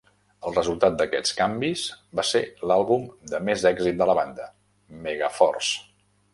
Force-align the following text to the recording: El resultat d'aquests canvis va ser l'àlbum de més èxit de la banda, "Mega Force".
El 0.49 0.53
resultat 0.53 0.95
d'aquests 1.01 1.33
canvis 1.41 1.83
va 2.21 2.25
ser 2.31 2.41
l'àlbum 2.71 3.05
de 3.35 3.43
més 3.51 3.69
èxit 3.73 4.03
de 4.03 4.11
la 4.13 4.19
banda, 4.23 4.51
"Mega 5.07 5.33
Force". 5.41 5.81